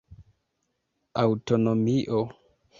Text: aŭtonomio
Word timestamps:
aŭtonomio 1.25 2.27